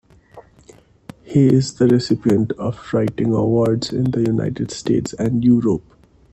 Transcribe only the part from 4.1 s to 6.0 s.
United States and Europe.